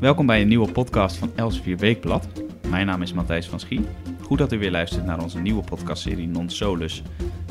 Welkom 0.00 0.26
bij 0.26 0.40
een 0.40 0.48
nieuwe 0.48 0.72
podcast 0.72 1.16
van 1.16 1.32
Elsevier 1.34 1.76
Weekblad. 1.76 2.28
Mijn 2.68 2.86
naam 2.86 3.02
is 3.02 3.12
Matthijs 3.12 3.48
van 3.48 3.60
Schie. 3.60 3.86
Goed 4.22 4.38
dat 4.38 4.52
u 4.52 4.58
weer 4.58 4.70
luistert 4.70 5.04
naar 5.04 5.22
onze 5.22 5.40
nieuwe 5.40 5.62
podcastserie 5.62 6.28
Non 6.28 6.50
Solus. 6.50 7.02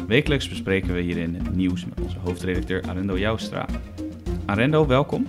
Wekelijks 0.08 0.50
bespreken 0.50 0.94
we 0.94 1.02
hierin 1.02 1.36
het 1.36 1.56
nieuws 1.56 1.86
met 1.86 2.02
onze 2.02 2.18
hoofdredacteur 2.20 2.84
Arendo 2.88 3.18
Joustra. 3.18 3.66
Arendo, 4.46 4.88
welkom. 4.88 5.28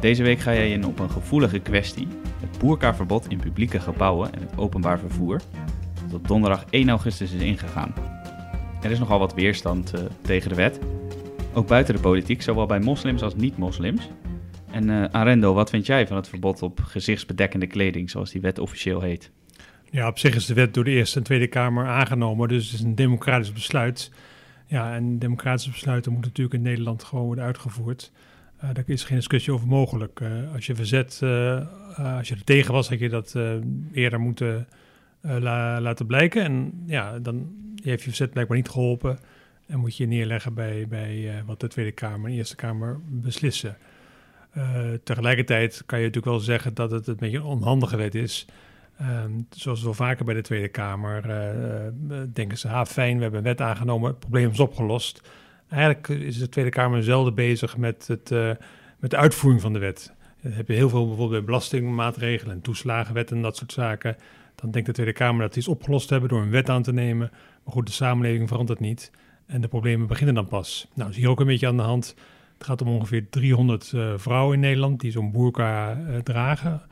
Deze 0.00 0.22
week 0.22 0.38
ga 0.38 0.52
jij 0.52 0.70
in 0.70 0.86
op 0.86 0.98
een 0.98 1.10
gevoelige 1.10 1.58
kwestie: 1.58 2.08
het 2.40 2.58
boerkaverbod 2.58 3.28
in 3.28 3.38
publieke 3.38 3.80
gebouwen 3.80 4.32
en 4.32 4.40
het 4.40 4.58
openbaar 4.58 4.98
vervoer, 4.98 5.40
dat 6.04 6.14
op 6.14 6.28
donderdag 6.28 6.64
1 6.70 6.88
augustus 6.88 7.32
is 7.32 7.42
ingegaan. 7.42 7.94
Er 8.82 8.90
is 8.90 8.98
nogal 8.98 9.18
wat 9.18 9.34
weerstand 9.34 9.94
uh, 9.94 10.00
tegen 10.20 10.48
de 10.48 10.54
wet, 10.54 10.78
ook 11.52 11.66
buiten 11.66 11.94
de 11.94 12.00
politiek, 12.00 12.42
zowel 12.42 12.66
bij 12.66 12.80
moslims 12.80 13.22
als 13.22 13.34
niet-moslims. 13.34 14.08
En 14.70 14.88
uh, 14.88 15.04
Arendo, 15.10 15.54
wat 15.54 15.70
vind 15.70 15.86
jij 15.86 16.06
van 16.06 16.16
het 16.16 16.28
verbod 16.28 16.62
op 16.62 16.80
gezichtsbedekkende 16.80 17.66
kleding, 17.66 18.10
zoals 18.10 18.30
die 18.30 18.40
wet 18.40 18.58
officieel 18.58 19.00
heet? 19.00 19.30
Ja, 19.90 20.08
op 20.08 20.18
zich 20.18 20.34
is 20.34 20.46
de 20.46 20.54
wet 20.54 20.74
door 20.74 20.84
de 20.84 20.90
Eerste 20.90 21.18
en 21.18 21.24
Tweede 21.24 21.46
Kamer 21.46 21.86
aangenomen, 21.86 22.48
dus 22.48 22.64
het 22.64 22.74
is 22.74 22.80
een 22.80 22.94
democratisch 22.94 23.52
besluit. 23.52 24.10
Ja, 24.66 24.94
en 24.94 25.18
democratische 25.18 25.70
besluiten 25.70 26.12
moeten 26.12 26.30
natuurlijk 26.30 26.56
in 26.56 26.70
Nederland 26.70 27.04
gewoon 27.04 27.24
worden 27.24 27.44
uitgevoerd. 27.44 28.12
Uh, 28.64 28.74
daar 28.74 28.84
is 28.86 29.04
geen 29.04 29.16
discussie 29.16 29.52
over 29.52 29.66
mogelijk. 29.66 30.20
Uh, 30.20 30.54
als 30.54 30.66
je 30.66 30.74
verzet, 30.74 31.18
als 31.96 32.28
je 32.28 32.34
er 32.34 32.44
tegen 32.44 32.72
was, 32.72 32.88
had 32.88 32.98
je 32.98 33.08
dat 33.08 33.34
eerder 33.92 34.20
moeten 34.20 34.68
la 35.20 35.80
laten 35.80 36.06
blijken. 36.06 36.42
En 36.42 36.82
ja, 36.86 37.18
dan 37.18 37.52
heeft 37.82 38.02
je 38.02 38.08
verzet 38.08 38.30
blijkbaar 38.30 38.56
niet 38.56 38.68
geholpen. 38.68 39.18
En 39.66 39.78
moet 39.78 39.96
je 39.96 40.06
neerleggen 40.06 40.54
bij, 40.54 40.86
bij 40.88 41.42
wat 41.46 41.60
de 41.60 41.68
Tweede 41.68 41.92
Kamer 41.92 42.30
en 42.30 42.36
Eerste 42.36 42.56
Kamer 42.56 43.00
beslissen. 43.08 43.76
Tegelijkertijd 45.04 45.82
kan 45.86 45.98
je 45.98 46.04
natuurlijk 46.04 46.32
wel 46.32 46.44
zeggen 46.44 46.74
dat 46.74 46.90
het 46.90 47.06
een 47.06 47.16
beetje 47.18 47.36
een 47.36 47.44
onhandige 47.44 47.96
wet 47.96 48.14
is. 48.14 48.46
Um, 49.00 49.46
zoals 49.50 49.82
wel 49.82 49.94
vaker 49.94 50.24
bij 50.24 50.34
de 50.34 50.40
Tweede 50.40 50.68
Kamer 50.68 51.22
denken 52.32 52.58
ze, 52.58 52.68
ha 52.68 52.86
fijn, 52.86 53.16
we 53.16 53.22
hebben 53.22 53.38
een 53.40 53.46
wet 53.46 53.60
aangenomen, 53.60 54.10
het 54.10 54.18
probleem 54.18 54.50
is 54.50 54.60
opgelost. 54.60 55.22
Eigenlijk 55.68 56.08
is 56.08 56.38
de 56.38 56.48
Tweede 56.48 56.70
Kamer 56.70 57.02
zelden 57.02 57.34
bezig 57.34 57.76
met, 57.76 58.06
het, 58.06 58.30
met 58.98 59.10
de 59.10 59.16
uitvoering 59.16 59.62
van 59.62 59.72
de 59.72 59.78
wet. 59.78 60.12
Dan 60.42 60.52
heb 60.52 60.68
je 60.68 60.74
heel 60.74 60.88
veel 60.88 61.06
bijvoorbeeld 61.06 61.30
bij 61.30 61.44
belastingmaatregelen 61.44 62.54
en 62.54 62.60
toeslagenwetten 62.60 63.36
en 63.36 63.42
dat 63.42 63.56
soort 63.56 63.72
zaken. 63.72 64.16
Dan 64.54 64.70
denkt 64.70 64.86
de 64.86 64.94
Tweede 64.94 65.12
Kamer 65.12 65.40
dat 65.40 65.52
die 65.52 65.62
iets 65.62 65.70
opgelost 65.70 66.10
hebben 66.10 66.28
door 66.28 66.42
een 66.42 66.50
wet 66.50 66.68
aan 66.68 66.82
te 66.82 66.92
nemen. 66.92 67.30
Maar 67.64 67.72
goed, 67.72 67.86
de 67.86 67.92
samenleving 67.92 68.48
verandert 68.48 68.80
niet 68.80 69.10
en 69.46 69.60
de 69.60 69.68
problemen 69.68 70.06
beginnen 70.06 70.34
dan 70.34 70.48
pas. 70.48 70.88
Nou, 70.94 71.10
is 71.10 71.16
hier 71.16 71.28
ook 71.28 71.40
een 71.40 71.46
beetje 71.46 71.66
aan 71.66 71.76
de 71.76 71.82
hand. 71.82 72.14
Het 72.58 72.66
gaat 72.66 72.82
om 72.82 72.88
ongeveer 72.88 73.28
300 73.30 73.92
uh, 73.94 74.12
vrouwen 74.16 74.54
in 74.54 74.60
Nederland 74.60 75.00
die 75.00 75.10
zo'n 75.10 75.32
boerka 75.32 75.96
uh, 75.96 76.16
dragen. 76.16 76.82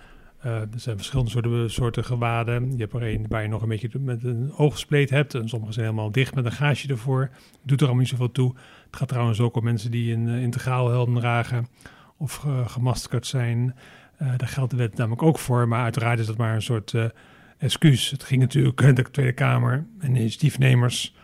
Uh, 0.44 0.60
er 0.60 0.68
zijn 0.76 0.96
verschillende 0.96 1.30
soorten, 1.30 1.70
soorten 1.70 2.04
gewaden. 2.04 2.72
Je 2.72 2.78
hebt 2.78 2.92
er 2.92 3.02
een 3.02 3.26
waar 3.28 3.42
je 3.42 3.48
nog 3.48 3.62
een 3.62 3.68
beetje 3.68 3.98
met 3.98 4.24
een 4.24 4.52
oogspleet 4.56 5.10
hebt. 5.10 5.34
En 5.34 5.48
sommige 5.48 5.72
zijn 5.72 5.84
helemaal 5.84 6.10
dicht 6.10 6.34
met 6.34 6.44
een 6.44 6.52
gaasje 6.52 6.88
ervoor. 6.88 7.30
Doet 7.62 7.80
er 7.80 7.86
allemaal 7.86 8.02
niet 8.02 8.12
zoveel 8.12 8.32
toe. 8.32 8.54
Het 8.86 8.96
gaat 8.96 9.08
trouwens 9.08 9.40
ook 9.40 9.56
om 9.56 9.64
mensen 9.64 9.90
die 9.90 10.14
een 10.14 10.28
integraal 10.28 10.88
helm 10.88 11.14
dragen 11.14 11.66
of 12.16 12.46
gemaskerd 12.66 13.26
zijn. 13.26 13.74
daar 14.18 14.48
geldt 14.48 14.70
de 14.70 14.76
wet 14.76 14.96
namelijk 14.96 15.22
ook 15.22 15.38
voor. 15.38 15.68
Maar 15.68 15.82
uiteraard 15.82 16.18
is 16.18 16.26
dat 16.26 16.36
maar 16.36 16.54
een 16.54 16.62
soort 16.62 16.94
excuus. 17.58 18.10
Het 18.10 18.24
ging 18.24 18.40
natuurlijk 18.40 18.96
de 18.96 19.10
Tweede 19.10 19.32
Kamer 19.32 19.86
en 19.98 20.16
initiatiefnemers 20.16 21.14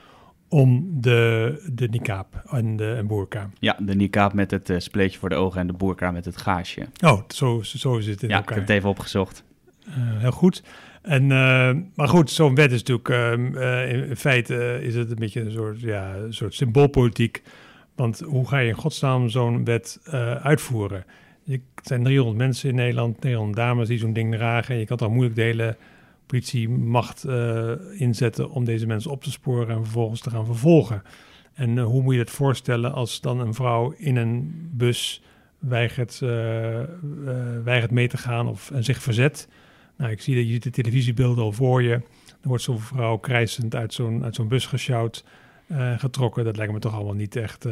om 0.52 0.88
de, 1.00 1.62
de 1.72 1.88
niqab 1.88 2.42
en 2.50 2.76
de 2.76 2.94
en 2.94 3.06
boerka. 3.06 3.50
Ja, 3.58 3.76
de 3.80 3.94
niqab 3.94 4.32
met 4.32 4.50
het 4.50 4.70
uh, 4.70 4.78
spleetje 4.78 5.18
voor 5.18 5.28
de 5.28 5.34
ogen 5.34 5.60
en 5.60 5.66
de 5.66 5.72
boerka 5.72 6.10
met 6.10 6.24
het 6.24 6.36
gaasje. 6.36 6.86
Oh, 7.04 7.20
zo, 7.28 7.62
zo 7.62 7.96
is 7.96 8.06
het 8.06 8.22
in 8.22 8.28
ja, 8.28 8.34
elkaar. 8.34 8.50
ik 8.50 8.58
heb 8.58 8.68
het 8.68 8.76
even 8.76 8.88
opgezocht. 8.88 9.44
Uh, 9.88 9.94
heel 9.96 10.30
goed. 10.30 10.62
En, 11.02 11.22
uh, 11.22 11.70
maar 11.94 12.08
goed, 12.08 12.30
zo'n 12.30 12.54
wet 12.54 12.72
is 12.72 12.82
natuurlijk, 12.82 13.08
in, 13.88 14.08
in, 14.08 14.16
feite 14.16 14.78
is 14.82 14.94
het 14.94 15.10
een 15.10 15.18
beetje 15.18 15.40
een 15.40 15.50
soort, 15.50 15.80
ja, 15.80 16.14
een 16.14 16.34
soort 16.34 16.54
symboolpolitiek. 16.54 17.42
Want 17.94 18.20
hoe 18.20 18.48
ga 18.48 18.58
je 18.58 18.68
in 18.68 18.74
godsnaam 18.74 19.28
zo'n 19.28 19.64
wet 19.64 20.00
uitvoeren? 20.42 21.04
Je, 21.42 21.60
het 21.74 21.86
zijn 21.86 22.02
300 22.02 22.38
mensen 22.38 22.68
in 22.68 22.74
Nederland, 22.74 23.20
300 23.20 23.56
dames 23.56 23.88
die 23.88 23.98
zo'n 23.98 24.12
ding 24.12 24.34
dragen. 24.34 24.74
En 24.74 24.80
je 24.80 24.86
kan 24.86 24.96
toch 24.96 25.10
moeilijk 25.10 25.36
delen 25.36 25.76
macht 26.68 27.24
uh, 27.26 27.72
inzetten 28.00 28.50
om 28.50 28.64
deze 28.64 28.86
mensen 28.86 29.10
op 29.10 29.22
te 29.22 29.30
sporen 29.30 29.76
en 29.76 29.84
vervolgens 29.84 30.20
te 30.20 30.30
gaan 30.30 30.46
vervolgen. 30.46 31.02
En 31.54 31.76
uh, 31.76 31.84
hoe 31.84 32.02
moet 32.02 32.14
je 32.14 32.20
het 32.20 32.30
voorstellen 32.30 32.92
als 32.92 33.20
dan 33.20 33.40
een 33.40 33.54
vrouw 33.54 33.94
in 33.96 34.16
een 34.16 34.68
bus 34.72 35.22
weigert, 35.58 36.20
uh, 36.22 36.30
weigert 37.64 37.90
mee 37.90 38.08
te 38.08 38.16
gaan 38.16 38.48
of 38.48 38.70
en 38.70 38.84
zich 38.84 39.02
verzet? 39.02 39.48
Nou, 39.96 40.10
ik 40.10 40.20
zie 40.20 40.36
dat 40.36 40.48
je 40.48 40.58
de 40.58 40.70
televisiebeelden 40.70 41.44
al 41.44 41.52
voor 41.52 41.82
je. 41.82 42.00
Dan 42.26 42.48
wordt 42.48 42.62
zo'n 42.62 42.80
vrouw 42.80 43.16
krijsend 43.16 43.74
uit 43.74 43.94
zo'n 43.94 44.24
zo'n 44.30 44.48
bus 44.48 44.66
gesjouwd, 44.66 45.24
getrokken. 45.96 46.44
Dat 46.44 46.56
lijkt 46.56 46.72
me 46.72 46.78
toch 46.78 46.94
allemaal 46.94 47.14
niet 47.14 47.36
echt, 47.36 47.66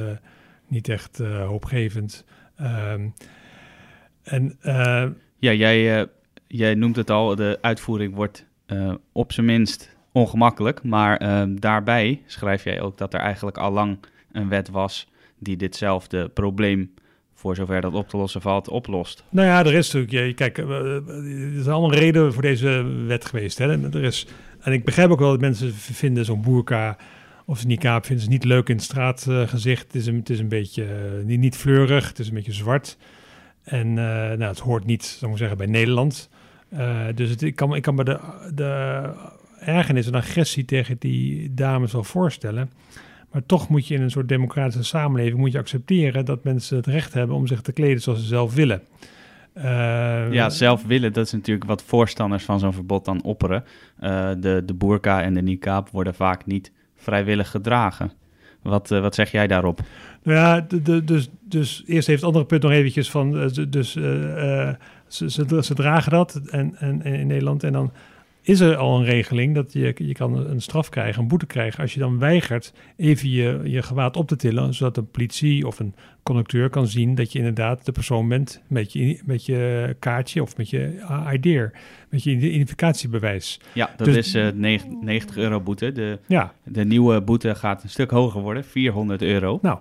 niet 0.69 0.89
echt 0.89 1.19
hoopgevend. 1.19 2.25
Um, 2.61 3.15
en, 4.23 4.59
ja, 5.39 5.53
jij 5.53 6.09
jij 6.51 6.75
noemt 6.75 6.97
het 6.97 7.11
al, 7.11 7.35
de 7.35 7.59
uitvoering 7.61 8.15
wordt 8.15 8.47
uh, 8.73 8.95
op 9.13 9.33
zijn 9.33 9.47
minst 9.47 9.97
ongemakkelijk. 10.13 10.83
Maar 10.83 11.23
uh, 11.23 11.43
daarbij 11.59 12.23
schrijf 12.27 12.65
jij 12.65 12.81
ook 12.81 12.99
dat 12.99 13.15
er 13.15 13.21
eigenlijk 13.21 13.59
al 13.59 13.71
lang 13.71 13.99
een 14.33 14.49
wet 14.49 14.69
was 14.69 15.09
die 15.39 15.57
ditzelfde 15.57 16.29
probleem, 16.29 16.95
voor 17.35 17.55
zover 17.55 17.81
dat 17.81 17.95
op 17.95 18.09
te 18.09 18.17
lossen 18.17 18.41
valt, 18.41 18.69
oplost. 18.69 19.25
Nou 19.29 19.47
ja, 19.47 19.65
er 19.65 19.75
is 19.75 19.93
natuurlijk, 19.93 20.37
kijk, 20.37 20.59
uh, 20.59 20.69
er 21.09 21.59
is 21.59 21.69
allemaal 21.69 21.95
reden 21.95 22.33
voor 22.33 22.43
deze 22.43 22.85
wet 23.07 23.25
geweest. 23.25 23.59
Hè? 23.59 23.89
Er 23.89 24.03
is, 24.03 24.27
en 24.61 24.73
ik 24.73 24.85
begrijp 24.85 25.11
ook 25.11 25.19
wel 25.19 25.31
dat 25.31 25.41
mensen 25.41 25.75
vinden 25.75 26.25
zo'n 26.25 26.43
boerka 26.43 26.97
of 27.47 27.67
niqab 27.67 28.07
vinden 28.07 28.25
ze 28.25 28.31
niet 28.31 28.45
leuk 28.45 28.69
in 28.69 28.75
het 28.75 28.85
straatgezicht. 28.85 29.83
het, 29.83 29.95
is 29.95 30.07
een, 30.07 30.17
het 30.17 30.31
is 30.31 30.39
een 30.39 30.49
beetje 30.49 30.87
niet, 31.25 31.41
niet 31.41 31.57
fleurig, 31.57 32.09
het 32.09 32.19
is 32.19 32.29
een 32.29 32.35
beetje 32.35 32.53
zwart. 32.53 32.97
En 33.63 33.95
nou, 33.95 34.43
het 34.43 34.59
hoort 34.59 34.85
niet, 34.85 35.05
zou 35.05 35.33
ik 35.33 35.39
zeggen, 35.39 35.57
bij 35.57 35.67
Nederland. 35.67 36.29
Uh, 36.73 37.07
dus 37.15 37.31
het, 37.31 37.43
ik, 37.43 37.57
kan, 37.57 37.75
ik 37.75 37.83
kan 37.83 37.95
me 37.95 38.05
de, 38.05 38.19
de 38.55 39.03
ergernis 39.59 40.07
en 40.07 40.15
agressie 40.15 40.65
tegen 40.65 40.97
die 40.99 41.55
dames 41.55 41.93
wel 41.93 42.05
voorstellen. 42.05 42.71
Maar 43.33 43.47
toch 43.47 43.69
moet 43.69 43.87
je 43.87 43.95
in 43.95 44.03
een 44.03 44.11
soort 44.11 44.29
democratische 44.29 44.85
samenleving 44.85 45.39
moet 45.39 45.53
je 45.53 45.59
accepteren 45.59 46.25
dat 46.25 46.45
mensen 46.45 46.77
het 46.77 46.87
recht 46.87 47.15
hebben 47.15 47.37
om 47.37 47.47
zich 47.47 47.61
te 47.61 47.73
kleden 47.73 48.03
zoals 48.03 48.21
ze 48.21 48.27
zelf 48.27 48.55
willen. 48.55 48.83
Uh, 49.57 50.33
ja, 50.33 50.49
zelf 50.49 50.87
willen, 50.87 51.13
dat 51.13 51.27
is 51.27 51.33
natuurlijk 51.33 51.67
wat 51.67 51.83
voorstanders 51.83 52.45
van 52.45 52.59
zo'n 52.59 52.73
verbod 52.73 53.05
dan 53.05 53.23
opperen. 53.23 53.65
Uh, 54.01 54.31
de, 54.39 54.63
de 54.67 54.75
burka 54.75 55.23
en 55.23 55.35
de 55.35 55.43
niqab 55.43 55.89
worden 55.89 56.15
vaak 56.15 56.47
niet 56.47 56.73
vrijwillig 56.97 57.51
gedragen. 57.51 58.13
Wat, 58.63 58.91
uh, 58.91 59.01
wat 59.01 59.15
zeg 59.15 59.31
jij 59.31 59.47
daarop? 59.47 59.81
Nou 60.23 60.39
ja, 60.39 60.61
de, 60.61 60.83
de, 60.83 61.05
dus, 61.05 61.29
dus 61.41 61.83
eerst 61.87 62.07
heeft 62.07 62.21
het 62.21 62.29
andere 62.29 62.45
punt 62.45 62.63
nog 62.63 62.73
eventjes 62.73 63.11
van... 63.11 63.51
dus 63.69 63.99
ze, 65.11 65.31
ze, 65.31 65.63
ze, 65.63 65.75
dragen 65.75 66.13
dat 66.13 66.41
en, 66.51 66.75
en, 66.79 67.03
en 67.03 67.15
in 67.15 67.27
Nederland. 67.27 67.65
En 67.65 67.73
dan 67.73 67.93
is 68.43 68.61
er 68.61 68.77
al 68.77 68.99
een 68.99 69.05
regeling 69.05 69.55
dat 69.55 69.73
je, 69.73 69.95
je 69.97 70.13
kan 70.13 70.37
een 70.37 70.63
straf 70.63 70.89
krijgen, 70.89 71.23
een 71.23 71.29
boete 71.29 71.47
krijgen, 71.47 71.81
als 71.81 71.95
je 71.95 72.01
dan 72.01 72.19
weigert 72.19 72.73
even 72.97 73.31
je, 73.31 73.61
je 73.65 73.83
gewaad 73.83 74.17
op 74.17 74.29
te 74.29 74.37
tillen, 74.37 74.75
zodat 74.75 74.97
een 74.97 75.11
politie 75.11 75.67
of 75.67 75.79
een 75.79 75.95
conducteur 76.23 76.71
kan 76.71 76.87
zien 76.87 77.15
dat 77.15 77.33
je 77.33 77.39
inderdaad 77.39 77.85
de 77.85 77.93
persoon 77.93 78.29
bent 78.29 78.63
met 78.67 78.93
je, 78.93 79.21
met 79.25 79.47
je 79.47 79.97
kaartje 79.99 80.43
of 80.43 80.57
met 80.57 80.71
je 80.71 81.05
ID, 81.33 81.73
met 82.09 82.23
je 82.23 82.31
identificatiebewijs. 82.31 83.61
Ja, 83.73 83.91
dat 83.97 84.07
dus, 84.07 84.17
is 84.17 84.35
uh, 84.35 84.79
90 85.01 85.37
euro 85.37 85.61
boete. 85.61 85.93
De, 85.93 86.19
ja. 86.27 86.53
de 86.65 86.85
nieuwe 86.85 87.21
boete 87.21 87.55
gaat 87.55 87.83
een 87.83 87.89
stuk 87.89 88.11
hoger 88.11 88.41
worden, 88.41 88.65
400 88.65 89.23
euro. 89.23 89.59
Nou, 89.63 89.79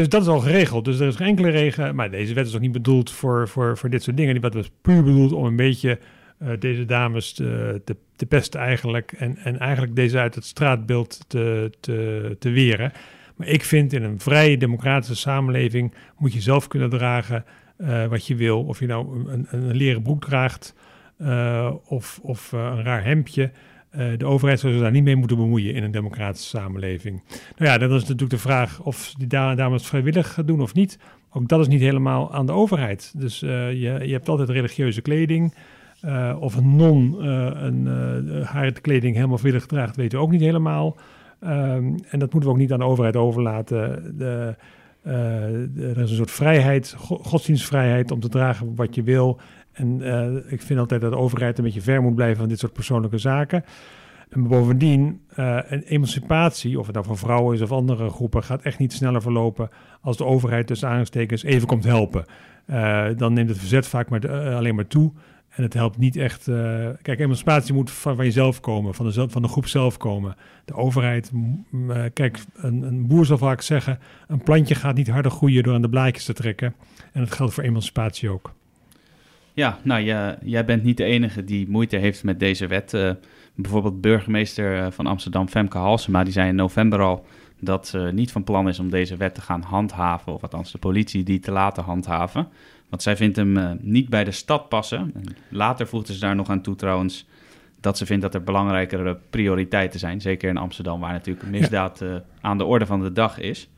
dus 0.00 0.08
dat 0.08 0.22
is 0.22 0.28
al 0.28 0.40
geregeld. 0.40 0.84
Dus 0.84 1.00
er 1.00 1.06
is 1.06 1.16
geen 1.16 1.26
enkele 1.26 1.48
regen. 1.48 1.94
Maar 1.94 2.10
deze 2.10 2.34
wet 2.34 2.46
is 2.46 2.54
ook 2.54 2.60
niet 2.60 2.72
bedoeld 2.72 3.10
voor, 3.10 3.48
voor, 3.48 3.78
voor 3.78 3.90
dit 3.90 4.02
soort 4.02 4.16
dingen. 4.16 4.32
Die 4.32 4.42
wet 4.42 4.54
was 4.54 4.70
puur 4.82 5.04
bedoeld 5.04 5.32
om 5.32 5.44
een 5.44 5.56
beetje 5.56 5.98
uh, 6.42 6.48
deze 6.58 6.84
dames 6.84 7.32
te, 7.32 7.80
te, 7.84 7.96
te, 8.16 8.26
pesten 8.26 8.60
eigenlijk. 8.60 9.12
En, 9.12 9.36
en 9.36 9.58
eigenlijk 9.58 9.96
deze 9.96 10.18
uit 10.18 10.34
het 10.34 10.44
straatbeeld 10.44 11.24
te, 11.26 11.70
te, 11.80 12.36
te 12.38 12.50
weren. 12.50 12.92
Maar 13.36 13.46
ik 13.46 13.64
vind 13.64 13.92
in 13.92 14.02
een 14.02 14.20
vrije 14.20 14.56
democratische 14.56 15.16
samenleving 15.16 15.94
moet 16.18 16.32
je 16.32 16.40
zelf 16.40 16.68
kunnen 16.68 16.90
dragen 16.90 17.44
uh, 17.78 18.06
wat 18.06 18.26
je 18.26 18.34
wil. 18.34 18.64
Of 18.64 18.80
je 18.80 18.86
nou 18.86 19.30
een, 19.30 19.46
een, 19.50 19.76
leren 19.76 20.02
broek 20.02 20.24
draagt 20.24 20.74
of, 21.84 22.18
of 22.22 22.52
een 22.52 22.82
raar 22.82 23.04
hemdje. 23.04 23.50
Uh, 23.96 24.18
de 24.18 24.24
overheid 24.26 24.60
zou 24.60 24.72
zich 24.72 24.82
daar 24.82 24.90
niet 24.90 25.04
mee 25.04 25.16
moeten 25.16 25.36
bemoeien 25.36 25.74
in 25.74 25.82
een 25.82 25.90
democratische 25.90 26.48
samenleving. 26.48 27.22
Nou 27.56 27.70
ja, 27.70 27.78
dan 27.78 27.92
is 27.92 28.00
natuurlijk 28.00 28.30
de 28.30 28.38
vraag 28.38 28.80
of 28.82 29.14
die 29.18 29.26
dames 29.26 29.86
vrijwillig 29.86 30.38
doen 30.44 30.60
of 30.60 30.74
niet. 30.74 30.98
Ook 31.30 31.48
dat 31.48 31.60
is 31.60 31.68
niet 31.68 31.80
helemaal 31.80 32.32
aan 32.32 32.46
de 32.46 32.52
overheid. 32.52 33.12
Dus 33.16 33.42
uh, 33.42 33.50
je, 33.70 34.00
je 34.06 34.12
hebt 34.12 34.28
altijd 34.28 34.48
religieuze 34.48 35.00
kleding. 35.00 35.54
Uh, 36.04 36.36
of 36.40 36.56
een 36.56 36.76
non 36.76 37.24
een, 37.24 37.86
haar 38.44 38.72
kleding 38.72 39.14
helemaal 39.14 39.38
vrijwillig 39.38 39.66
draagt, 39.66 39.96
weten 39.96 40.18
we 40.18 40.24
ook 40.24 40.30
niet 40.30 40.40
helemaal. 40.40 40.96
Um, 41.44 41.94
en 42.08 42.18
dat 42.18 42.32
moeten 42.32 42.42
we 42.42 42.48
ook 42.48 42.56
niet 42.56 42.72
aan 42.72 42.78
de 42.78 42.84
overheid 42.84 43.16
overlaten. 43.16 44.14
De, 44.18 44.54
er 45.02 45.98
is 45.98 46.10
een 46.10 46.16
soort 46.16 46.30
vrijheid, 46.30 46.94
godsdienstvrijheid 46.98 48.10
om 48.10 48.20
te 48.20 48.28
dragen 48.28 48.74
wat 48.74 48.94
je 48.94 49.02
wil. 49.02 49.40
En 49.72 50.00
uh, 50.00 50.52
ik 50.52 50.62
vind 50.62 50.78
altijd 50.78 51.00
dat 51.00 51.10
de 51.10 51.18
overheid 51.18 51.58
een 51.58 51.64
beetje 51.64 51.80
ver 51.80 52.02
moet 52.02 52.14
blijven 52.14 52.36
van 52.36 52.48
dit 52.48 52.58
soort 52.58 52.72
persoonlijke 52.72 53.18
zaken. 53.18 53.64
En 54.28 54.48
bovendien, 54.48 55.20
uh, 55.36 55.58
een 55.68 55.82
emancipatie, 55.82 56.78
of 56.78 56.86
het 56.86 56.94
nou 56.94 57.06
voor 57.06 57.18
vrouwen 57.18 57.54
is 57.54 57.62
of 57.62 57.72
andere 57.72 58.10
groepen, 58.10 58.42
gaat 58.42 58.62
echt 58.62 58.78
niet 58.78 58.92
sneller 58.92 59.22
verlopen 59.22 59.68
als 60.00 60.16
de 60.16 60.24
overheid 60.24 60.66
tussen 60.66 60.88
aanstekens 60.88 61.42
even 61.42 61.66
komt 61.66 61.84
helpen. 61.84 62.24
Uh, 62.66 63.06
dan 63.16 63.32
neemt 63.32 63.48
het 63.48 63.58
verzet 63.58 63.86
vaak 63.86 64.08
maar 64.08 64.54
alleen 64.54 64.74
maar 64.74 64.86
toe. 64.86 65.12
En 65.50 65.62
het 65.62 65.74
helpt 65.74 65.98
niet 65.98 66.16
echt. 66.16 66.44
Kijk, 67.02 67.18
emancipatie 67.18 67.74
moet 67.74 67.90
van, 67.90 68.16
van, 68.16 68.24
jezelf 68.24 68.60
komen, 68.60 68.94
van 68.94 69.06
de, 69.06 69.28
van 69.28 69.42
de 69.42 69.48
groep 69.48 69.66
zelf 69.66 69.96
komen. 69.96 70.36
De 70.64 70.74
overheid, 70.74 71.32
kijk, 72.12 72.38
een, 72.54 72.82
een, 72.82 73.06
boer 73.06 73.26
zal 73.26 73.38
vaak 73.38 73.60
zeggen: 73.60 73.98
een 74.28 74.42
plantje 74.42 74.74
gaat 74.74 74.94
niet 74.94 75.08
harder 75.08 75.30
groeien 75.30 75.62
door 75.62 75.74
aan 75.74 75.82
de 75.82 75.88
blaadjes 75.88 76.24
te 76.24 76.32
trekken. 76.32 76.74
En 77.12 77.20
dat 77.20 77.32
geldt 77.32 77.54
voor 77.54 77.64
emancipatie 77.64 78.30
ook. 78.30 78.54
Ja, 79.52 79.78
nou, 79.82 80.02
jij, 80.02 80.38
jij 80.42 80.64
bent 80.64 80.82
niet 80.82 80.96
de 80.96 81.04
enige 81.04 81.44
die 81.44 81.68
moeite 81.68 81.96
heeft 81.96 82.24
met 82.24 82.40
deze 82.40 82.66
wet. 82.66 82.92
Uh, 82.94 83.10
bijvoorbeeld 83.54 84.00
burgemeester 84.00 84.92
van 84.92 85.06
Amsterdam, 85.06 85.48
Femke 85.48 85.78
Halsema, 85.78 86.24
die 86.24 86.32
zei 86.32 86.48
in 86.48 86.54
november 86.54 87.00
al 87.00 87.26
dat 87.60 87.86
ze 87.86 88.10
niet 88.12 88.32
van 88.32 88.44
plan 88.44 88.68
is 88.68 88.78
om 88.78 88.90
deze 88.90 89.16
wet 89.16 89.34
te 89.34 89.40
gaan 89.40 89.62
handhaven, 89.62 90.32
of 90.32 90.42
althans 90.42 90.72
de 90.72 90.78
politie 90.78 91.22
die 91.22 91.38
te 91.38 91.50
laten 91.50 91.82
handhaven. 91.82 92.48
Want 92.88 93.02
zij 93.02 93.16
vindt 93.16 93.36
hem 93.36 93.56
uh, 93.56 93.70
niet 93.80 94.08
bij 94.08 94.24
de 94.24 94.30
stad 94.30 94.68
passen. 94.68 95.10
En 95.14 95.36
later 95.48 95.86
voegde 95.86 96.12
ze 96.12 96.20
daar 96.20 96.36
nog 96.36 96.48
aan 96.48 96.62
toe 96.62 96.74
trouwens 96.74 97.26
dat 97.80 97.98
ze 97.98 98.06
vindt 98.06 98.22
dat 98.22 98.34
er 98.34 98.42
belangrijkere 98.42 99.18
prioriteiten 99.30 100.00
zijn. 100.00 100.20
Zeker 100.20 100.48
in 100.48 100.56
Amsterdam, 100.56 101.00
waar 101.00 101.12
natuurlijk 101.12 101.48
misdaad 101.48 101.98
ja. 101.98 102.06
uh, 102.06 102.14
aan 102.40 102.58
de 102.58 102.64
orde 102.64 102.86
van 102.86 103.02
de 103.02 103.12
dag 103.12 103.38
is. 103.38 103.68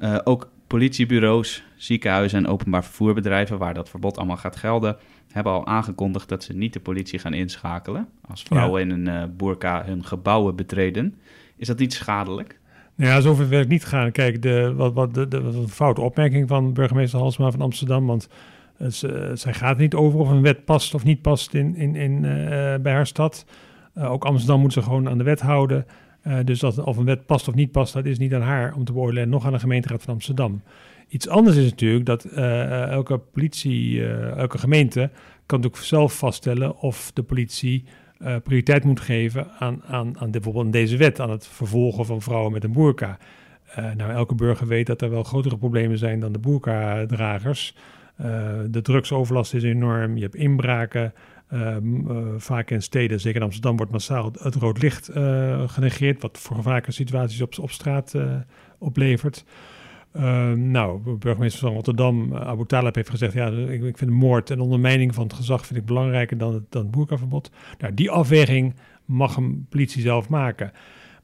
Uh, 0.00 0.18
ook 0.24 0.48
politiebureaus, 0.70 1.62
ziekenhuizen 1.76 2.38
en 2.38 2.46
openbaar 2.46 2.84
vervoerbedrijven, 2.84 3.58
waar 3.58 3.74
dat 3.74 3.88
verbod 3.88 4.16
allemaal 4.16 4.36
gaat 4.36 4.56
gelden, 4.56 4.96
hebben 5.32 5.52
al 5.52 5.66
aangekondigd 5.66 6.28
dat 6.28 6.44
ze 6.44 6.52
niet 6.52 6.72
de 6.72 6.80
politie 6.80 7.18
gaan 7.18 7.34
inschakelen 7.34 8.08
als 8.28 8.42
vrouwen 8.42 8.88
ja. 8.88 8.94
in 8.94 9.06
een 9.06 9.36
boerka 9.36 9.84
hun 9.84 10.04
gebouwen 10.04 10.56
betreden. 10.56 11.14
Is 11.56 11.66
dat 11.66 11.78
niet 11.78 11.92
schadelijk? 11.92 12.58
Nou 12.94 13.10
ja, 13.10 13.20
zover 13.20 13.48
wil 13.48 13.60
ik 13.60 13.68
niet 13.68 13.84
gaan. 13.84 14.12
Kijk, 14.12 14.42
de, 14.42 14.74
wat, 14.74 14.92
wat, 14.92 15.14
de, 15.14 15.28
de, 15.28 15.42
de 15.42 15.68
foute 15.68 16.00
opmerking 16.00 16.48
van 16.48 16.72
burgemeester 16.72 17.18
Halsma 17.18 17.50
van 17.50 17.60
Amsterdam, 17.60 18.06
want 18.06 18.28
dus, 18.78 19.02
uh, 19.02 19.30
zij 19.34 19.52
gaat 19.52 19.78
niet 19.78 19.94
over 19.94 20.18
of 20.18 20.28
een 20.28 20.42
wet 20.42 20.64
past 20.64 20.94
of 20.94 21.04
niet 21.04 21.22
past 21.22 21.54
in, 21.54 21.76
in, 21.76 21.96
in, 21.96 22.12
uh, 22.12 22.74
bij 22.82 22.92
haar 22.92 23.06
stad. 23.06 23.44
Uh, 23.94 24.10
ook 24.10 24.24
Amsterdam 24.24 24.60
moet 24.60 24.72
ze 24.72 24.82
gewoon 24.82 25.08
aan 25.08 25.18
de 25.18 25.24
wet 25.24 25.40
houden. 25.40 25.86
Dus 26.44 26.60
dat 26.60 26.78
of 26.78 26.96
een 26.96 27.04
wet 27.04 27.26
past 27.26 27.48
of 27.48 27.54
niet 27.54 27.72
past, 27.72 27.92
dat 27.92 28.06
is 28.06 28.18
niet 28.18 28.34
aan 28.34 28.42
haar 28.42 28.74
om 28.74 28.84
te 28.84 28.92
beoordelen, 28.92 29.28
nog 29.28 29.46
aan 29.46 29.52
de 29.52 29.58
gemeenteraad 29.58 30.02
van 30.02 30.14
Amsterdam. 30.14 30.62
Iets 31.08 31.28
anders 31.28 31.56
is 31.56 31.70
natuurlijk 31.70 32.06
dat 32.06 32.24
elke 32.24 33.18
politie, 33.18 34.06
elke 34.36 34.58
gemeente 34.58 35.10
kan 35.46 35.58
natuurlijk 35.60 35.86
zelf 35.86 36.18
vaststellen 36.18 36.76
of 36.76 37.10
de 37.14 37.22
politie 37.22 37.84
prioriteit 38.42 38.84
moet 38.84 39.00
geven 39.00 39.50
aan, 39.58 39.82
aan, 39.86 40.18
aan 40.18 40.30
bijvoorbeeld 40.30 40.72
deze 40.72 40.96
wet, 40.96 41.20
aan 41.20 41.30
het 41.30 41.46
vervolgen 41.46 42.06
van 42.06 42.22
vrouwen 42.22 42.52
met 42.52 42.64
een 42.64 42.72
boerka. 42.72 43.18
nou, 43.96 44.12
elke 44.12 44.34
burger 44.34 44.66
weet 44.66 44.86
dat 44.86 45.02
er 45.02 45.10
wel 45.10 45.22
grotere 45.22 45.56
problemen 45.56 45.98
zijn 45.98 46.20
dan 46.20 46.32
de 46.32 46.38
boerka-dragers. 46.38 47.74
De 48.70 48.80
drugsoverlast 48.82 49.54
is 49.54 49.62
enorm. 49.62 50.16
Je 50.16 50.22
hebt 50.22 50.34
inbraken. 50.34 51.12
Uh, 51.52 51.76
uh, 51.80 52.16
vaak 52.36 52.70
in 52.70 52.82
steden, 52.82 53.20
zeker 53.20 53.38
in 53.38 53.44
Amsterdam, 53.44 53.76
wordt 53.76 53.92
massaal 53.92 54.32
het 54.38 54.54
rood 54.54 54.82
licht 54.82 55.10
uh, 55.16 55.68
genegeerd, 55.68 56.22
wat 56.22 56.38
voor 56.38 56.56
gevaarlijke 56.56 56.92
situaties 56.92 57.40
op, 57.40 57.58
op 57.58 57.70
straat 57.70 58.14
oplevert. 58.78 59.44
nou, 60.54 61.16
burgemeester 61.16 61.60
van 61.60 61.72
Rotterdam, 61.72 62.34
Abu 62.36 62.66
Talib, 62.66 62.94
heeft 62.94 63.10
gezegd: 63.10 63.32
ja, 63.32 63.46
ik, 63.48 63.82
ik 63.82 63.98
vind 63.98 64.10
moord 64.10 64.50
en 64.50 64.60
ondermijning 64.60 65.14
van 65.14 65.24
het 65.24 65.32
gezag 65.32 65.66
vind 65.66 65.78
ik 65.78 65.86
belangrijker 65.86 66.38
dan 66.38 66.54
het, 66.54 66.64
dan 66.68 66.90
boerkaverbod. 66.90 67.50
Nou, 67.78 67.94
die 67.94 68.10
afweging 68.10 68.74
mag 69.04 69.36
een 69.36 69.66
politie 69.68 70.02
zelf 70.02 70.28
maken. 70.28 70.72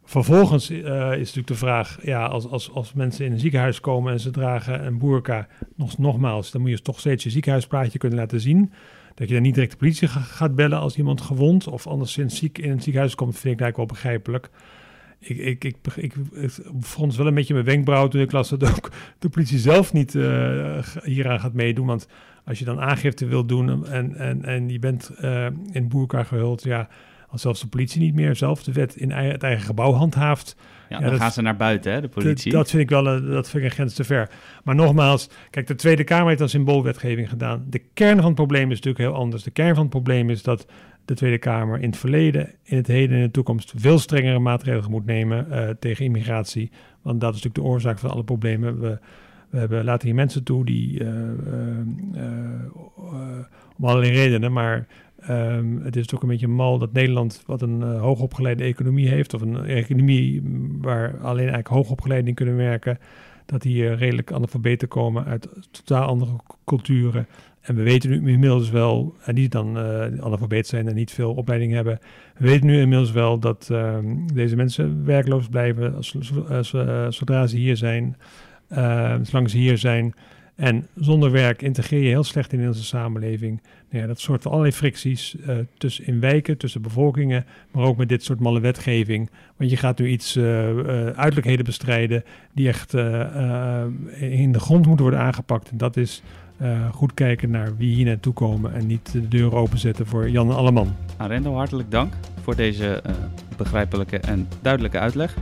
Vervolgens 0.04 0.70
is 0.70 0.84
natuurlijk 1.16 1.46
de 1.46 1.54
vraag, 1.54 1.98
ja, 2.02 2.26
als, 2.26 2.46
als, 2.48 2.72
als 2.72 2.92
mensen 2.92 3.24
in 3.24 3.32
een 3.32 3.38
ziekenhuis 3.38 3.80
komen 3.80 4.12
en 4.12 4.20
ze 4.20 4.30
dragen 4.30 4.86
een 4.86 4.98
boerka, 4.98 5.46
nog, 5.76 5.98
nogmaals, 5.98 6.50
dan 6.50 6.60
moet 6.60 6.70
je 6.70 6.82
toch 6.82 7.00
steeds 7.00 7.24
je 7.24 7.30
ziekenhuisplaatje 7.30 7.98
kunnen 7.98 8.18
laten 8.18 8.40
zien. 8.40 8.72
Dat 9.16 9.28
je 9.28 9.34
dan 9.34 9.42
niet 9.42 9.54
direct 9.54 9.72
de 9.72 9.78
politie 9.78 10.08
ga, 10.08 10.20
gaat 10.20 10.54
bellen 10.54 10.78
als 10.78 10.96
iemand 10.96 11.20
gewond 11.20 11.66
of 11.66 11.86
anderszins 11.86 12.38
ziek 12.38 12.58
in 12.58 12.70
het 12.70 12.82
ziekenhuis 12.82 13.14
komt, 13.14 13.38
vind 13.38 13.54
ik 13.54 13.60
eigenlijk 13.60 13.76
wel 13.76 14.00
begrijpelijk. 14.00 14.50
Ik, 15.18 15.36
ik, 15.38 15.64
ik, 15.64 15.76
ik, 15.96 16.14
ik 16.32 16.52
frons 16.80 17.16
wel 17.16 17.26
een 17.26 17.34
beetje 17.34 17.54
mijn 17.54 17.66
wenkbrauw 17.66 18.08
toen 18.08 18.20
ik 18.20 18.32
las 18.32 18.48
dat 18.48 18.76
ook 18.76 18.90
de 19.18 19.28
politie 19.28 19.58
zelf 19.58 19.92
niet 19.92 20.14
uh, 20.14 20.78
hieraan 21.02 21.40
gaat 21.40 21.52
meedoen. 21.52 21.86
Want 21.86 22.08
als 22.44 22.58
je 22.58 22.64
dan 22.64 22.80
aangifte 22.80 23.26
wil 23.26 23.46
doen 23.46 23.86
en, 23.86 24.16
en, 24.16 24.44
en 24.44 24.68
je 24.68 24.78
bent 24.78 25.10
uh, 25.20 25.46
in 25.72 25.88
boerka 25.88 26.22
gehuld, 26.22 26.62
ja 26.62 26.88
als 27.28 27.42
zelfs 27.42 27.60
de 27.60 27.66
politie 27.66 28.00
niet 28.00 28.14
meer 28.14 28.36
zelf 28.36 28.62
de 28.62 28.72
wet 28.72 28.96
in 28.96 29.10
het 29.10 29.42
eigen 29.42 29.64
gebouw 29.64 29.92
handhaaft. 29.92 30.56
Ja, 30.88 31.00
dan 31.00 31.16
gaan 31.16 31.32
ze 31.32 31.42
naar 31.42 31.56
buiten, 31.56 31.92
hè, 31.92 32.00
de 32.00 32.08
politie. 32.08 32.52
Dat, 32.52 32.70
vind 32.70 32.82
ik 32.82 32.90
wel 32.90 33.06
een, 33.06 33.30
dat 33.30 33.48
vind 33.48 33.62
ik 33.62 33.68
een 33.68 33.74
grens 33.74 33.94
te 33.94 34.04
ver. 34.04 34.30
Maar 34.64 34.74
nogmaals, 34.74 35.30
kijk, 35.50 35.66
de 35.66 35.74
Tweede 35.74 36.04
Kamer 36.04 36.26
heeft 36.26 36.38
dan 36.38 36.48
symboolwetgeving 36.48 37.28
gedaan. 37.28 37.66
De 37.68 37.82
kern 37.94 38.16
van 38.16 38.26
het 38.26 38.34
probleem 38.34 38.70
is 38.70 38.76
natuurlijk 38.80 39.04
heel 39.10 39.20
anders. 39.20 39.42
De 39.42 39.50
kern 39.50 39.74
van 39.74 39.82
het 39.82 39.90
probleem 39.90 40.30
is 40.30 40.42
dat 40.42 40.66
de 41.04 41.14
Tweede 41.14 41.38
Kamer 41.38 41.80
in 41.80 41.88
het 41.88 41.98
verleden, 41.98 42.54
in 42.62 42.76
het 42.76 42.86
heden 42.86 43.10
en 43.10 43.16
in 43.16 43.26
de 43.26 43.32
toekomst 43.32 43.72
veel 43.76 43.98
strengere 43.98 44.38
maatregelen 44.38 44.90
moet 44.90 45.06
nemen 45.06 45.46
uh, 45.50 45.68
tegen 45.78 46.04
immigratie. 46.04 46.70
Want 47.02 47.20
dat 47.20 47.34
is 47.34 47.42
natuurlijk 47.42 47.64
de 47.66 47.72
oorzaak 47.72 47.98
van 47.98 48.10
alle 48.10 48.24
problemen. 48.24 48.80
We, 48.80 48.98
we 49.50 49.58
hebben, 49.58 49.84
laten 49.84 50.06
hier 50.06 50.16
mensen 50.16 50.42
toe 50.42 50.64
die 50.64 51.00
uh, 51.00 51.08
uh, 52.14 52.22
om 53.78 53.84
allerlei 53.84 54.12
redenen, 54.12 54.52
maar 54.52 54.86
Um, 55.30 55.80
het 55.82 55.96
is 55.96 56.06
toch 56.06 56.22
een 56.22 56.28
beetje 56.28 56.48
mal 56.48 56.78
dat 56.78 56.92
Nederland, 56.92 57.42
wat 57.46 57.62
een 57.62 57.80
uh, 57.80 58.00
hoogopgeleide 58.00 58.64
economie 58.64 59.08
heeft, 59.08 59.34
of 59.34 59.40
een 59.40 59.64
economie 59.64 60.42
waar 60.80 61.18
alleen 61.18 61.38
eigenlijk 61.38 61.68
hoogopgeleiden 61.68 62.28
in 62.28 62.34
kunnen 62.34 62.56
werken, 62.56 62.98
dat 63.46 63.62
die 63.62 63.82
uh, 63.82 63.98
redelijk 63.98 64.32
analfabeten 64.32 64.88
komen 64.88 65.24
uit 65.24 65.48
totaal 65.70 66.06
andere 66.06 66.32
culturen. 66.64 67.26
En 67.60 67.74
we 67.74 67.82
weten 67.82 68.10
nu 68.10 68.32
inmiddels 68.32 68.70
wel, 68.70 69.14
en 69.24 69.34
die 69.34 69.48
dan 69.48 69.76
uh, 69.76 70.02
analfabeet 70.20 70.66
zijn 70.66 70.88
en 70.88 70.94
niet 70.94 71.10
veel 71.10 71.34
opleiding 71.34 71.72
hebben, 71.72 71.98
we 72.36 72.48
weten 72.48 72.66
nu 72.66 72.80
inmiddels 72.80 73.12
wel 73.12 73.38
dat 73.38 73.68
um, 73.72 74.34
deze 74.34 74.56
mensen 74.56 75.04
werkloos 75.04 75.48
blijven 75.48 75.94
als, 75.94 76.16
als, 76.48 76.68
zodra 77.08 77.46
ze 77.46 77.56
hier 77.56 77.76
zijn, 77.76 78.16
zolang 79.22 79.50
ze 79.50 79.56
hier 79.56 79.78
zijn. 79.78 80.14
En 80.56 80.86
zonder 80.94 81.30
werk 81.30 81.62
integreer 81.62 82.02
je 82.02 82.08
heel 82.08 82.24
slecht 82.24 82.52
in 82.52 82.66
onze 82.66 82.84
samenleving. 82.84 83.62
Nou 83.90 84.02
ja, 84.02 84.08
dat 84.08 84.20
soort 84.20 84.42
van 84.42 84.50
allerlei 84.50 84.74
fricties 84.74 85.36
uh, 85.40 85.56
tussen 85.78 86.06
in 86.06 86.20
wijken, 86.20 86.58
tussen 86.58 86.82
bevolkingen, 86.82 87.44
maar 87.70 87.84
ook 87.84 87.96
met 87.96 88.08
dit 88.08 88.24
soort 88.24 88.40
malle 88.40 88.60
wetgeving. 88.60 89.30
Want 89.56 89.70
je 89.70 89.76
gaat 89.76 89.98
nu 89.98 90.08
iets 90.08 90.36
uh, 90.36 90.44
uiterlijkheden 91.06 91.64
bestrijden 91.64 92.24
die 92.52 92.68
echt 92.68 92.94
in 94.20 94.52
de 94.52 94.60
grond 94.60 94.86
moeten 94.86 95.04
worden 95.04 95.20
aangepakt. 95.24 95.70
En 95.70 95.76
dat 95.76 95.96
is 95.96 96.22
goed 96.92 97.14
kijken 97.14 97.50
naar 97.50 97.76
wie 97.76 97.94
hier 97.94 98.04
naartoe 98.04 98.32
komen 98.32 98.74
en 98.74 98.86
niet 98.86 99.12
de 99.12 99.28
deuren 99.28 99.58
openzetten 99.58 100.06
voor 100.06 100.30
Jan 100.30 100.50
en 100.50 100.56
Alleman. 100.56 100.96
Arendo, 101.16 101.54
hartelijk 101.54 101.90
dank 101.90 102.12
voor 102.42 102.56
deze 102.56 103.02
begrijpelijke 103.56 104.18
en 104.18 104.48
duidelijke 104.62 104.98
uitleg. 104.98 105.36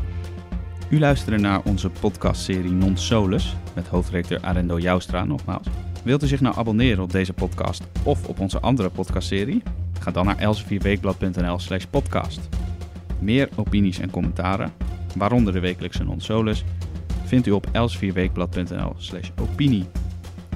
U 0.88 0.98
luisterde 0.98 1.42
naar 1.42 1.62
onze 1.64 1.90
podcastserie 1.90 2.70
Non 2.70 2.96
Solus 2.96 3.56
met 3.74 3.88
hoofdredacteur 3.88 4.40
Arendo 4.40 4.78
Joustra 4.78 5.24
nogmaals. 5.24 5.66
Wilt 6.02 6.22
u 6.22 6.26
zich 6.26 6.40
nou 6.40 6.56
abonneren 6.56 7.02
op 7.02 7.12
deze 7.12 7.32
podcast 7.32 7.82
of 8.02 8.28
op 8.28 8.40
onze 8.40 8.60
andere 8.60 8.90
podcastserie? 8.90 9.62
Ga 10.00 10.10
dan 10.10 10.26
naar 10.26 10.38
elsevierweekblad.nl 10.38 11.58
slash 11.58 11.84
podcast. 11.84 12.48
Meer 13.18 13.48
opinies 13.56 13.98
en 13.98 14.10
commentaren, 14.10 14.72
waaronder 15.16 15.52
de 15.52 15.60
wekelijkse 15.60 16.04
Non 16.04 16.20
Solus, 16.20 16.64
vindt 17.24 17.46
u 17.46 17.50
op 17.50 17.66
elsevierweekblad.nl 17.72 18.94
slash 18.96 19.30
opinie. 19.40 19.84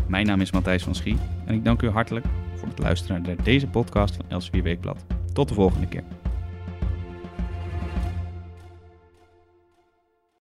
Mijn 0.07 0.27
naam 0.27 0.41
is 0.41 0.53
Matthijs 0.53 0.83
van 0.83 0.95
Schie 0.95 1.17
en 1.45 1.55
ik 1.55 1.65
dank 1.65 1.83
u 1.83 1.89
hartelijk 1.89 2.27
voor 2.55 2.69
het 2.69 2.79
luisteren 2.79 3.23
naar 3.23 3.43
deze 3.43 3.67
podcast 3.67 4.17
van 4.17 4.25
Elsevier 4.29 4.63
Weekblad. 4.63 5.05
Tot 5.33 5.49
de 5.49 5.55
volgende 5.55 5.87
keer. 5.87 6.03